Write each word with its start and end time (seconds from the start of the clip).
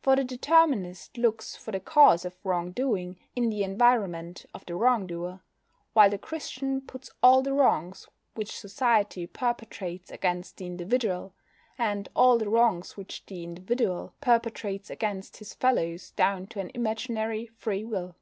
For 0.00 0.14
the 0.14 0.22
Determinist 0.22 1.18
looks 1.18 1.56
for 1.56 1.72
the 1.72 1.80
cause 1.80 2.24
of 2.24 2.36
wrong 2.44 2.70
doing 2.70 3.18
in 3.34 3.50
the 3.50 3.64
environment 3.64 4.46
of 4.54 4.64
the 4.64 4.76
wrong 4.76 5.08
doer. 5.08 5.40
While 5.92 6.10
the 6.10 6.18
Christian 6.18 6.80
puts 6.80 7.10
all 7.20 7.42
the 7.42 7.52
wrongs 7.52 8.06
which 8.36 8.56
society 8.60 9.26
perpetrates 9.26 10.12
against 10.12 10.58
the 10.58 10.66
individual, 10.66 11.34
and 11.76 12.08
all 12.14 12.38
the 12.38 12.48
wrongs 12.48 12.96
which 12.96 13.26
the 13.26 13.42
individual 13.42 14.14
perpetrates 14.20 14.88
against 14.88 15.38
his 15.38 15.52
fellows 15.52 16.12
down 16.12 16.46
to 16.46 16.60
an 16.60 16.70
imaginary 16.72 17.46
"free 17.48 17.82
will." 17.84 18.14